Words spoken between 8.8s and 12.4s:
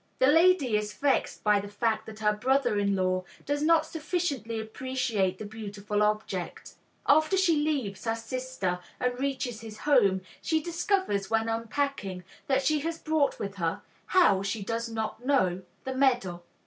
and reaches her home, she discovers when unpacking